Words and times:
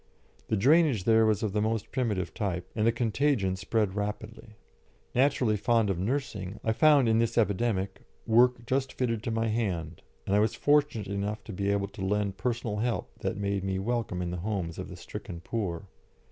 The 0.47 0.57
drainage 0.57 1.03
there 1.03 1.27
was 1.27 1.43
of 1.43 1.53
the 1.53 1.61
most 1.61 1.91
primitive 1.91 2.33
type, 2.33 2.67
and 2.75 2.87
the 2.87 2.91
contagion 2.91 3.55
spread 3.55 3.93
rapidly. 3.93 4.55
Naturally 5.13 5.55
fond 5.57 5.91
of 5.91 5.99
nursing, 5.99 6.59
I 6.63 6.71
found 6.73 7.07
in 7.07 7.19
this 7.19 7.37
epidemic 7.37 8.01
work 8.25 8.65
just 8.65 8.93
fitted 8.93 9.21
to 9.21 9.29
my 9.29 9.49
hand, 9.49 10.01
and 10.25 10.35
I 10.35 10.39
was 10.39 10.55
fortunate 10.55 11.05
enough 11.05 11.43
to 11.43 11.53
be 11.53 11.69
able 11.69 11.87
to 11.89 12.01
lend 12.03 12.37
personal 12.37 12.77
help 12.77 13.11
that 13.19 13.37
made 13.37 13.63
me 13.63 13.77
welcome 13.77 14.23
in 14.23 14.31
the 14.31 14.37
homes 14.37 14.79
of 14.79 14.89
the 14.89 14.95
stricken 14.97 15.39
poor. 15.39 15.87